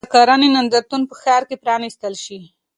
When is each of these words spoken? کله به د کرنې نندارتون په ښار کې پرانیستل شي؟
کله 0.03 0.07
به 0.09 0.11
د 0.15 0.15
کرنې 0.15 0.49
نندارتون 0.55 1.01
په 1.09 1.15
ښار 1.21 1.41
کې 1.49 1.55
پرانیستل 1.63 2.13
شي؟ 2.23 2.39